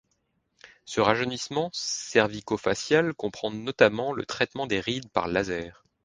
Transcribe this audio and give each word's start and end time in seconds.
Ce 0.85 0.99
rajeunissement 0.99 1.69
cervicofacial 1.73 3.13
comprend 3.13 3.51
notamment 3.51 4.13
le 4.13 4.25
traitement 4.25 4.65
des 4.65 4.79
rides 4.79 5.11
par 5.11 5.27
laser. 5.27 5.85